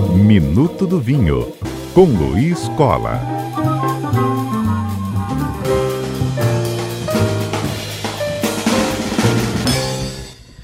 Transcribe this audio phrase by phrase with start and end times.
[0.00, 1.52] Minuto do Vinho,
[1.94, 3.20] com Luiz Cola.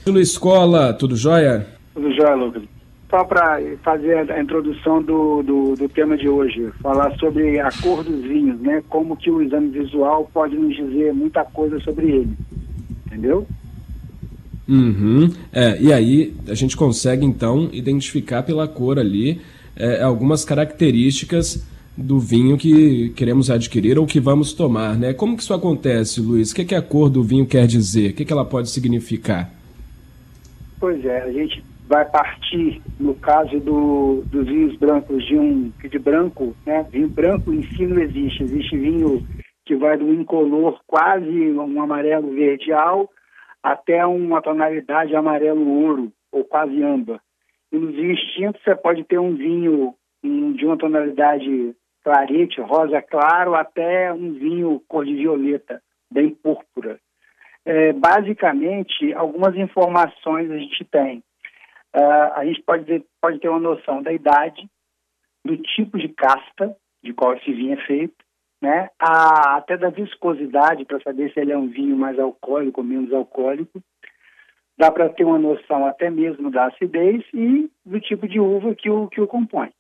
[0.07, 1.67] Luiz Cola, tudo jóia?
[1.95, 2.63] Tudo jóia, Lucas.
[3.11, 8.03] Só para fazer a introdução do, do, do, tema de hoje, falar sobre a cor
[8.03, 8.83] dos vinhos, né?
[8.89, 12.35] Como que o exame visual pode nos dizer muita coisa sobre ele.
[13.07, 13.47] Entendeu?
[14.69, 15.33] Uhum.
[15.51, 19.41] É, e aí a gente consegue então identificar pela cor ali
[19.75, 25.13] é, algumas características do vinho que queremos adquirir ou que vamos tomar, né?
[25.13, 26.53] Como que isso acontece, Luiz?
[26.53, 28.11] O que, que a cor do vinho quer dizer?
[28.11, 29.51] O que, que ela pode significar?
[30.79, 35.99] Pois é, a gente vai partir, no caso do, dos vinhos brancos, de um de
[35.99, 36.87] branco, né?
[36.93, 38.45] Vinho branco em si não existe.
[38.45, 39.27] Existe vinho
[39.65, 43.11] que vai do incolor quase um amarelo verdeal
[43.63, 47.21] até uma tonalidade amarelo-ouro, ou quase âmbar.
[47.73, 53.55] E nos vinhos tintos você pode ter um vinho de uma tonalidade clarete, rosa claro,
[53.55, 56.99] até um vinho cor de violeta, bem púrpura.
[57.65, 61.19] É, basicamente, algumas informações a gente tem.
[61.95, 64.69] Uh, a gente pode, pode ter uma noção da idade,
[65.45, 68.17] do tipo de casta de qual esse vinho é feito,
[68.61, 68.91] né?
[68.99, 73.13] A, até da viscosidade para saber se ele é um vinho mais alcoólico ou menos
[73.13, 73.81] alcoólico.
[74.77, 78.89] Dá para ter uma noção até mesmo da acidez e do tipo de uva que
[78.89, 79.71] o, que o compõe.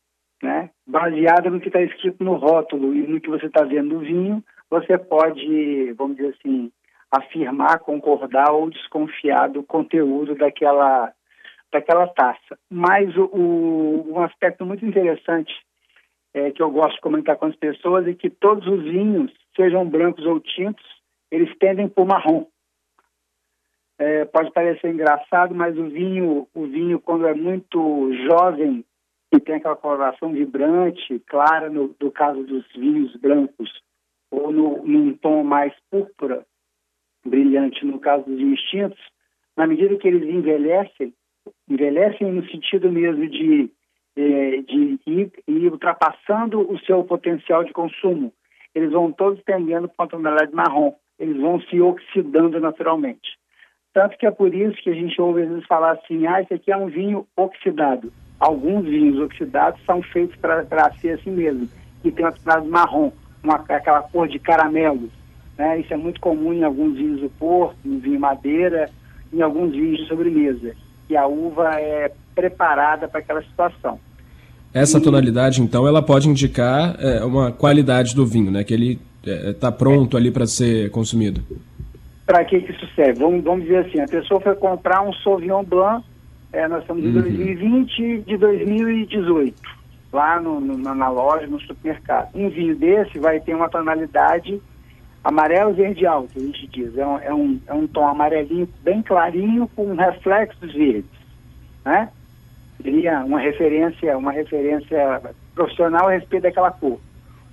[0.42, 0.70] Né?
[0.86, 4.44] Baseada no que está escrito no rótulo e no que você está vendo no vinho,
[4.70, 6.70] você pode, vamos dizer assim,
[7.10, 11.12] afirmar, concordar ou desconfiar do conteúdo daquela,
[11.72, 12.58] daquela taça.
[12.70, 15.52] Mas o, o, um aspecto muito interessante
[16.34, 19.88] é, que eu gosto de comentar com as pessoas é que todos os vinhos, sejam
[19.88, 20.84] brancos ou tintos,
[21.30, 22.46] eles tendem por marrom.
[23.98, 28.84] É, pode parecer engraçado, mas o vinho, o vinho quando é muito jovem
[29.34, 33.70] e tem aquela coloração vibrante, clara, no, caso dos vinhos brancos,
[34.30, 36.46] ou no, num tom mais púrpura,
[37.26, 39.00] brilhante no caso dos vinhos tintos,
[39.56, 41.12] na medida que eles envelhecem,
[41.68, 43.70] envelhecem no sentido mesmo de
[44.18, 48.32] é, de ir, ir, ultrapassando o seu potencial de consumo.
[48.74, 53.38] Eles vão todos tendendo para a tonalidade marrom, eles vão se oxidando naturalmente.
[53.94, 56.52] Tanto que é por isso que a gente ouve às vezes falar assim, ah, esse
[56.52, 58.12] aqui é um vinho oxidado.
[58.40, 61.68] Alguns vinhos oxidados são feitos para ser assim mesmo,
[62.02, 63.12] que tem uma tonalidade marrom,
[63.42, 65.08] uma, aquela cor de caramelo.
[65.56, 65.78] Né?
[65.78, 68.90] Isso é muito comum em alguns vinhos do Porto, no vinho madeira,
[69.32, 70.74] em alguns vinhos de sobremesa.
[71.08, 74.00] E a uva é preparada para aquela situação.
[74.72, 78.62] Essa tonalidade, então, ela pode indicar é, uma qualidade do vinho, né?
[78.62, 81.40] Que ele está é, pronto ali para ser consumido.
[82.26, 83.20] Para que, que isso serve?
[83.20, 86.04] Vamos, vamos dizer assim, a pessoa foi comprar um Sauvignon Blanc,
[86.52, 87.14] é, nós estamos em uhum.
[87.14, 89.54] 2020 de 2018,
[90.12, 92.28] lá no, no, na loja, no supermercado.
[92.34, 94.60] Um vinho desse vai ter uma tonalidade
[95.24, 96.96] amarelo verdeal, que a gente diz.
[96.96, 101.04] É um, é um, é um tom amarelinho bem clarinho com reflexos verdes,
[101.84, 102.08] né?
[102.82, 105.20] Seria uma referência, uma referência
[105.54, 106.98] profissional a respeito daquela cor.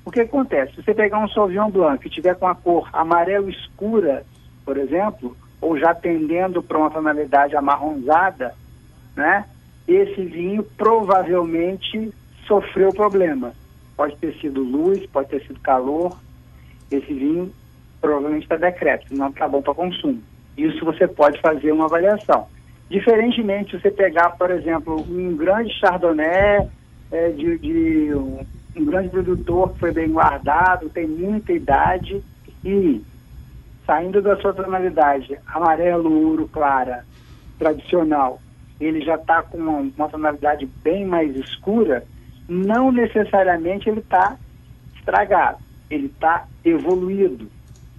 [0.06, 0.76] O que acontece?
[0.76, 4.24] Se você pegar um Sauvignon Blanc e tiver com a cor amarelo escura,
[4.64, 8.54] por exemplo, ou já tendendo para uma tonalidade amarronzada,
[9.16, 9.46] né?
[9.88, 12.14] Esse vinho provavelmente
[12.48, 13.54] sofreu problema.
[13.96, 16.18] Pode ter sido luz, pode ter sido calor.
[16.92, 17.52] Esse vinho
[18.00, 20.22] provavelmente está decreto, não está bom para consumo.
[20.58, 22.48] Isso você pode fazer uma avaliação.
[22.90, 26.70] Diferentemente, se você pegar, por exemplo, um grande chardonnay
[27.12, 32.24] é, de, de um, um, grande produtor que foi bem guardado, tem muita idade
[32.64, 33.02] e
[33.86, 37.06] saindo da sua tonalidade amarelo, ouro, clara,
[37.58, 38.40] tradicional,
[38.80, 42.04] ele já está com uma, uma, tonalidade bem mais escura,
[42.48, 44.38] não necessariamente ele está
[44.96, 45.58] estragado,
[45.90, 47.50] ele está evoluído.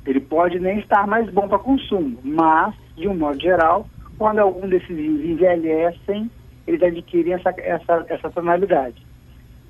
[0.05, 3.89] Ele pode nem estar mais bom para consumo, mas, de um modo geral,
[4.19, 6.31] quando algum desses vinhos envelhecem,
[6.67, 9.07] eles adquirem essa, essa, essa tonalidade.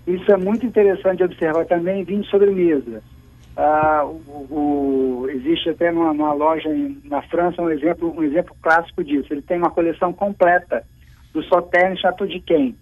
[0.07, 3.03] Isso é muito interessante observar também vinho sobremesa.
[3.57, 8.55] Ah, o, o, existe até numa, numa, loja em, na França um exemplo, um exemplo
[8.63, 9.33] clássico disso.
[9.33, 10.85] Ele tem uma coleção completa
[11.33, 12.77] do Sauternes Chateau de Quem.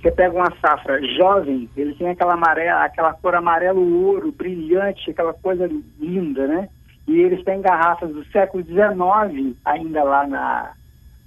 [0.00, 5.34] Você pega uma safra jovem, ele tem aquela amarela, aquela cor amarelo ouro, brilhante, aquela
[5.34, 5.68] coisa
[5.98, 6.68] linda, né?
[7.06, 10.72] E eles têm garrafas do século XIX ainda lá na,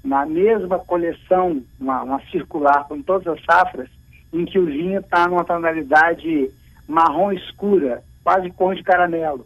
[0.03, 3.89] na mesma coleção, uma, uma circular com todas as safras,
[4.33, 6.51] em que o vinho está numa tonalidade
[6.87, 9.45] marrom escura, quase cor de caramelo.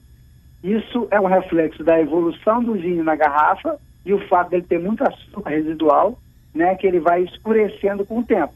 [0.63, 4.79] Isso é um reflexo da evolução do vinho na garrafa e o fato dele ter
[4.79, 6.17] muito açúcar residual,
[6.53, 8.53] né, que ele vai escurecendo com o tempo.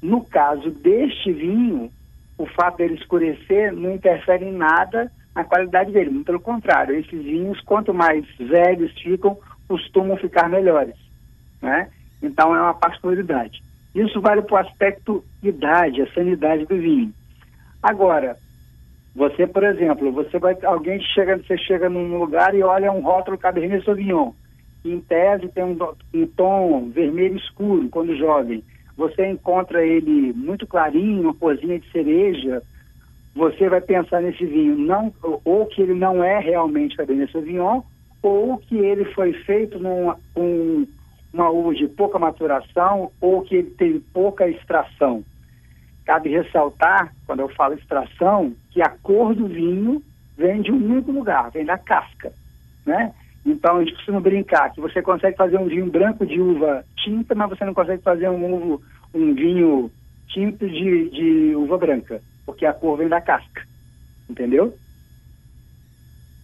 [0.00, 1.90] No caso deste vinho,
[2.36, 6.10] o fato dele escurecer não interfere em nada na qualidade dele.
[6.10, 9.36] Muito pelo contrário, esses vinhos, quanto mais velhos ficam,
[9.66, 11.07] costumam ficar melhores.
[11.60, 11.88] Né?
[12.22, 13.62] Então é uma particularidade.
[13.94, 17.12] Isso vale para o aspecto idade, a sanidade do vinho.
[17.82, 18.36] Agora,
[19.14, 23.38] você, por exemplo, você vai, alguém chega, você chega num lugar e olha um rótulo
[23.38, 24.32] Cabernet Sauvignon,
[24.82, 25.76] que em tese tem um,
[26.14, 28.62] um tom vermelho escuro quando jovem
[28.98, 32.60] você encontra ele muito clarinho, uma cozinha de cereja,
[33.32, 35.14] você vai pensar nesse vinho não
[35.44, 37.82] ou que ele não é realmente Cabernet Sauvignon,
[38.20, 39.78] ou que ele foi feito
[40.34, 40.84] com
[41.32, 45.24] uma uva de pouca maturação, ou que ele teve pouca extração.
[46.04, 50.02] Cabe ressaltar, quando eu falo extração, que a cor do vinho
[50.36, 52.32] vem de um único lugar, vem da casca,
[52.86, 53.12] né?
[53.44, 57.34] Então a gente costuma brincar que você consegue fazer um vinho branco de uva tinta,
[57.34, 58.78] mas você não consegue fazer um,
[59.14, 59.90] um vinho
[60.28, 63.62] tinto de, de uva branca, porque a cor vem da casca.
[64.28, 64.74] Entendeu?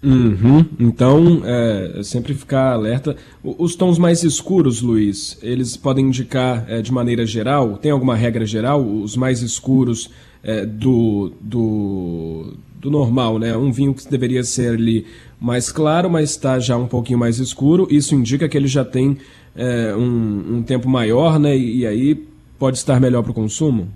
[0.04, 0.66] Uhum.
[0.78, 3.16] Então, é, sempre ficar alerta.
[3.42, 7.78] Os tons mais escuros, Luiz, eles podem indicar é, de maneira geral?
[7.78, 8.84] Tem alguma regra geral?
[8.84, 10.10] Os mais escuros
[10.42, 13.56] é, do, do, do normal, né?
[13.56, 15.06] Um vinho que deveria ser ali
[15.40, 17.88] mais claro, mas está já um pouquinho mais escuro.
[17.90, 19.16] Isso indica que ele já tem
[19.56, 21.56] é, um, um, tempo maior, né?
[21.56, 22.14] E, e aí
[22.58, 23.88] pode estar melhor para o consumo?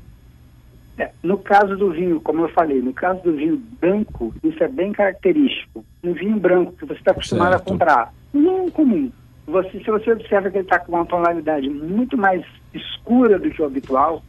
[0.98, 4.68] É, no caso do vinho, como eu falei, no caso do vinho branco, isso é
[4.68, 5.84] bem característico.
[6.02, 7.62] Um vinho branco que você está acostumado certo.
[7.62, 9.10] a comprar, não é comum.
[9.46, 13.62] Você, se você observa que ele está com uma tonalidade muito mais escura do que
[13.62, 14.22] o habitual,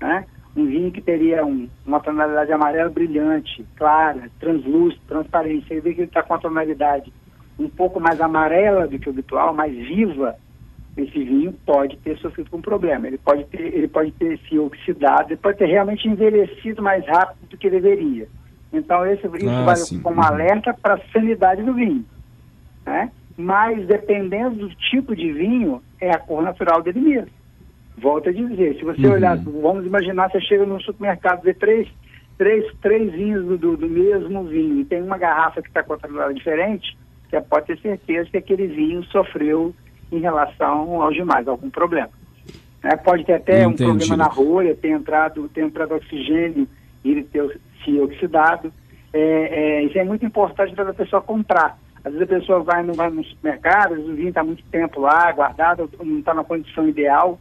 [0.00, 0.24] né?
[0.56, 5.66] um vinho que teria um, uma tonalidade amarela brilhante, clara, translúcida, transparente.
[5.66, 7.12] Você vê que ele está com uma tonalidade
[7.58, 10.36] um pouco mais amarela do que o habitual, mais viva,
[10.96, 13.06] esse vinho pode ter sofrido com um problema.
[13.06, 17.48] Ele pode ter, ele pode ter se oxidado, ele pode ter realmente envelhecido mais rápido
[17.48, 18.28] do que deveria.
[18.72, 20.00] Então, esse vinho ah, vai sim.
[20.00, 22.04] como alerta para a sanidade do vinho.
[22.86, 23.10] Né?
[23.36, 27.30] Mas, dependendo do tipo de vinho, é a cor natural dele mesmo.
[27.96, 29.12] Volto a dizer, se você uhum.
[29.12, 31.86] olhar, vamos imaginar, você chega no supermercado, vê três,
[32.38, 35.98] três, três vinhos do, do, mesmo vinho e tem uma garrafa que está com a
[35.98, 36.96] tonalidade diferente,
[37.28, 39.74] você pode ter certeza que aquele vinho sofreu
[40.10, 42.10] em relação aos demais, algum problema.
[42.82, 43.84] É, pode ter até Entendi.
[43.84, 46.66] um problema na rolha, ter entrado, ter entrado oxigênio
[47.04, 48.72] e ele ter se oxidado.
[49.12, 51.78] É, é, isso é muito importante para a pessoa comprar.
[52.04, 55.30] Às vezes a pessoa vai, não vai no supermercado, o vinho está muito tempo lá,
[55.32, 57.38] guardado, não está na condição ideal,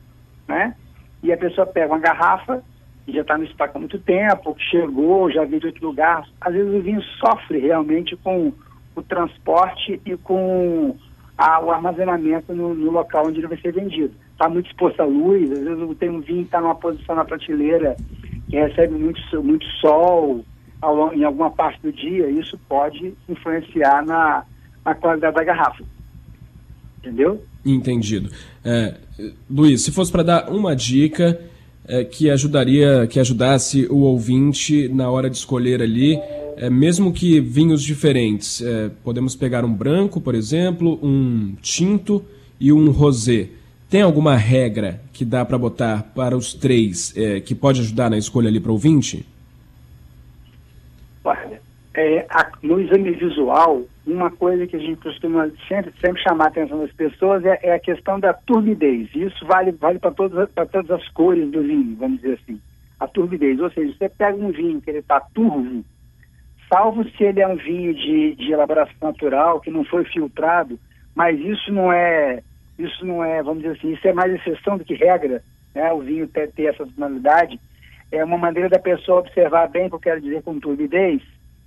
[0.48, 0.76] né?
[1.24, 2.64] E a pessoa pega uma garrafa,
[3.06, 6.28] que já está no estoque há muito tempo, que chegou, já veio de outro lugar.
[6.40, 8.54] Às vezes o vinho sofre realmente com
[8.96, 10.96] o transporte e com
[11.64, 14.14] o armazenamento no, no, local onde ele vai ser vendido.
[14.32, 17.26] Está muito exposto à luz, às vezes tem um vinho que está numa posição na
[17.26, 17.96] prateleira
[18.52, 20.44] que recebe muito, muito sol
[20.82, 24.44] ao, em alguma parte do dia, isso pode influenciar na,
[24.84, 25.84] na qualidade da garrafa.
[27.00, 27.42] Entendeu?
[27.66, 28.30] Entendido.
[28.64, 28.96] É,
[29.50, 31.40] Luiz, se fosse para dar uma dica
[31.88, 36.20] é, que ajudaria, que ajudasse o ouvinte na hora de escolher ali
[36.58, 42.24] é, mesmo que vinhos diferentes, é, podemos pegar um branco, por exemplo, um tinto
[42.60, 43.48] e um rosé.
[43.92, 48.18] Tem alguma regra que dá para botar para os três é, que pode ajudar na
[48.18, 49.28] escolha ali para o ouvinte?
[51.26, 51.62] Olha,
[51.94, 56.48] é, a, no exame visual, uma coisa que a gente costuma sempre, sempre chamar a
[56.48, 59.10] atenção das pessoas é, é a questão da turbidez.
[59.14, 62.62] Isso vale, vale para todas, todas as cores do vinho, vamos dizer assim.
[62.98, 65.84] A turbidez, ou seja, você pega um vinho que ele está turvo,
[66.70, 70.80] salvo se ele é um vinho de, de elaboração natural, que não foi filtrado,
[71.14, 72.42] mas isso não é,
[72.78, 75.92] isso não é, vamos dizer assim, isso é mais exceção do que regra, né?
[75.92, 77.60] O vinho ter, ter essa tonalidade.
[78.12, 81.22] É uma maneira da pessoa observar bem que eu quero dizer com turbidez.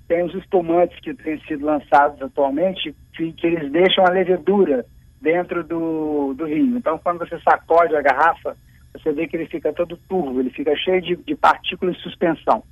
[0.07, 4.85] Tem os espumantes que têm sido lançados atualmente, que, que eles deixam a levedura
[5.21, 6.77] dentro do, do vinho.
[6.77, 8.55] Então, quando você sacode a garrafa,
[8.93, 12.63] você vê que ele fica todo turvo, ele fica cheio de, de partículas de suspensão,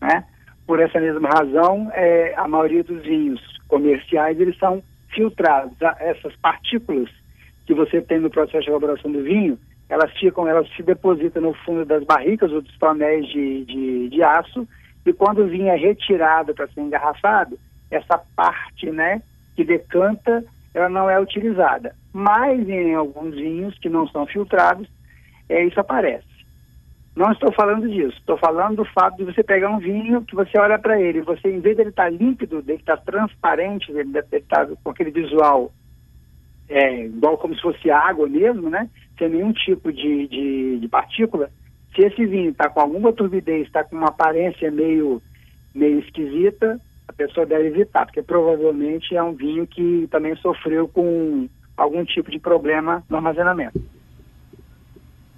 [0.00, 0.24] né?
[0.66, 5.76] Por essa mesma razão, é, a maioria dos vinhos comerciais eles são filtrados.
[5.98, 7.08] Essas partículas
[7.68, 9.58] que você tem no processo de elaboração do vinho,
[9.90, 14.22] elas ficam, elas se depositam no fundo das barricas ou dos tonéis de, de, de
[14.22, 14.66] aço
[15.04, 17.58] e quando o vinho é retirado para ser engarrafado,
[17.90, 19.20] essa parte, né,
[19.54, 21.94] que decanta, ela não é utilizada.
[22.10, 24.88] Mas em alguns vinhos que não são filtrados,
[25.46, 26.26] é, isso aparece.
[27.14, 28.16] Não estou falando disso.
[28.18, 31.50] Estou falando do fato de você pegar um vinho que você olha para ele, você,
[31.50, 35.10] em vez dele estar tá límpido, dele estar tá transparente, ele estar tá com aquele
[35.10, 35.70] visual
[36.68, 38.88] é, igual como se fosse água mesmo, né?
[39.18, 41.50] Sem nenhum tipo de, de, de partícula.
[41.94, 45.20] Se esse vinho está com alguma turbidez, está com uma aparência meio,
[45.74, 51.48] meio esquisita, a pessoa deve evitar, porque provavelmente é um vinho que também sofreu com
[51.76, 53.80] algum tipo de problema no armazenamento.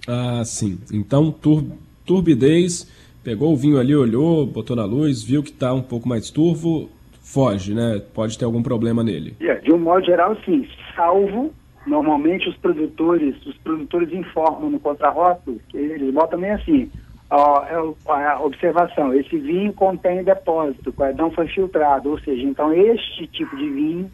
[0.07, 0.79] Ah, sim.
[0.91, 1.63] Então, tur
[2.05, 2.87] turbidez,
[3.23, 6.89] pegou o vinho ali, olhou, botou na luz, viu que está um pouco mais turvo,
[7.33, 8.01] foge, né?
[8.13, 9.35] Pode ter algum problema nele.
[9.41, 10.67] Yeah, de um modo geral, sim.
[10.95, 11.53] Salvo,
[11.85, 16.91] normalmente os produtores, os produtores informam no contrarrótulo, eles botam meio assim,
[17.29, 23.27] ó, é a observação, esse vinho contém depósito, não foi filtrado, ou seja, então este
[23.27, 24.11] tipo de vinho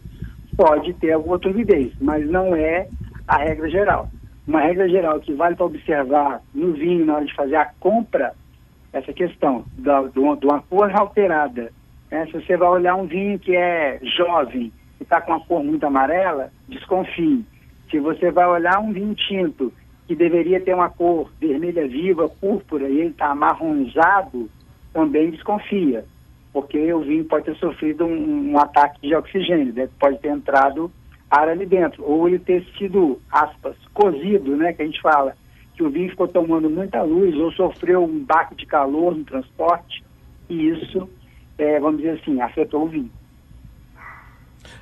[0.56, 2.88] pode ter alguma turbidez, mas não é
[3.26, 4.08] a regra geral
[4.48, 8.32] uma regra geral que vale para observar no vinho na hora de fazer a compra,
[8.90, 11.70] essa questão da, de uma cor alterada.
[12.10, 12.26] Né?
[12.26, 15.84] Se você vai olhar um vinho que é jovem e está com uma cor muito
[15.84, 17.44] amarela, desconfie.
[17.90, 19.72] Se você vai olhar um vinho tinto
[20.06, 24.48] que deveria ter uma cor vermelha viva, púrpura, e ele está amarronzado,
[24.92, 26.04] também desconfia,
[26.52, 29.88] porque o vinho pode ter sofrido um, um ataque de oxigênio, né?
[30.00, 30.90] pode ter entrado
[31.30, 35.36] ar ali dentro, ou ele ter sido, aspas, cozido, né, que a gente fala,
[35.74, 40.02] que o vinho ficou tomando muita luz ou sofreu um baque de calor no transporte,
[40.48, 41.08] e isso,
[41.58, 43.10] é, vamos dizer assim, afetou o vinho.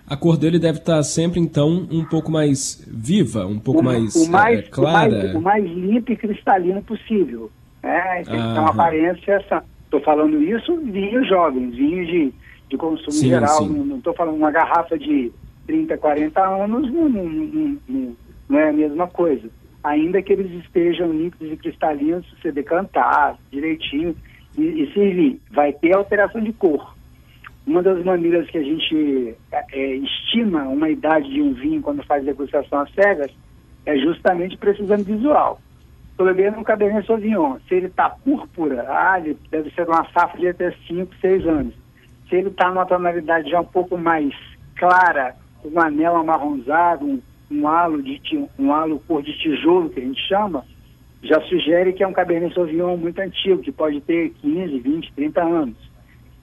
[0.06, 4.14] A cor dele deve estar sempre, então, um pouco mais viva, um pouco o, mais,
[4.14, 5.08] o mais é, clara.
[5.08, 7.50] O mais, o mais limpo e cristalino possível.
[7.82, 8.22] Né?
[8.24, 9.44] Tem ah, uma aparência.
[9.84, 12.32] Estou falando isso vinhos jovens, vinhos de,
[12.68, 13.58] de consumo sim, geral.
[13.58, 13.68] Sim.
[13.68, 15.32] Não estou falando uma garrafa de
[15.66, 18.16] 30, 40 anos, não, não, não,
[18.48, 19.48] não, é a mesma coisa.
[19.82, 24.16] Ainda que eles estejam líquidos e cristalinos, se você decantar direitinho
[24.56, 26.94] e, e servir, vai ter alteração de cor.
[27.66, 32.04] Uma das maneiras que a gente é, é estima uma idade de um vinho quando
[32.04, 33.30] faz degustação às cegas
[33.84, 35.60] é justamente exame visual.
[36.10, 37.58] Estou bebendo um Cabernet Sauvignon.
[37.68, 41.74] Se ele está púrpura, ah, ele deve ser uma safra de até 5, 6 anos.
[42.28, 44.34] Se ele está numa tonalidade já um pouco mais
[44.76, 47.20] clara, um anel amarronzado, um,
[47.50, 48.20] um halo de
[48.58, 50.64] um halo cor de tijolo que a gente chama,
[51.22, 55.42] já sugere que é um Cabernet Sauvignon muito antigo, que pode ter 15, 20, 30
[55.42, 55.76] anos.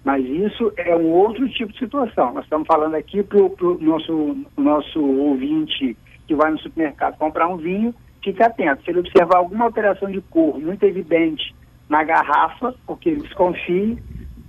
[0.03, 2.33] Mas isso é um outro tipo de situação.
[2.33, 5.95] Nós estamos falando aqui para o nosso, nosso ouvinte
[6.27, 8.83] que vai no supermercado comprar um vinho, fique atento.
[8.83, 11.53] Se ele observar alguma alteração de cor muito evidente
[11.89, 13.97] na garrafa, porque ele desconfie,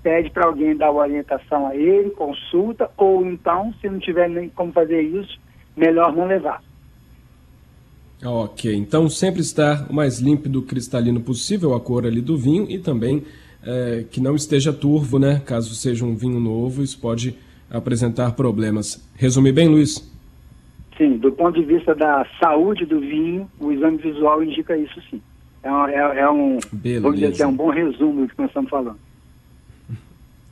[0.03, 4.73] pede para alguém dar orientação a ele, consulta, ou então, se não tiver nem como
[4.73, 5.41] fazer isso,
[5.77, 6.63] melhor não levar.
[8.25, 12.79] Ok, então sempre estar o mais límpido cristalino possível a cor ali do vinho e
[12.79, 13.23] também
[13.63, 15.43] é, que não esteja turvo, né?
[15.45, 17.37] Caso seja um vinho novo, isso pode
[17.71, 19.07] apresentar problemas.
[19.15, 20.11] Resumir bem, Luiz?
[20.97, 25.21] Sim, do ponto de vista da saúde do vinho, o exame visual indica isso sim.
[25.63, 26.59] É, um, é, é um,
[27.01, 28.99] vamos dizer assim, é um bom resumo do que nós estamos falando.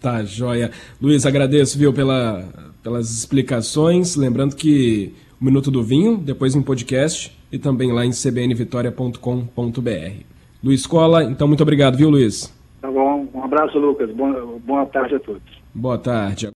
[0.01, 0.71] Tá, joia.
[1.01, 2.49] Luiz, agradeço, viu, pela,
[2.83, 4.17] pelas explicações.
[4.17, 10.25] Lembrando que Minuto do Vinho, depois em podcast e também lá em cbnvitoria.com.br.
[10.63, 12.55] Luiz Cola, então muito obrigado, viu, Luiz?
[12.81, 13.27] Tá bom.
[13.35, 14.11] Um abraço, Lucas.
[14.11, 15.43] Boa, boa tarde a todos.
[15.75, 16.47] Boa tarde.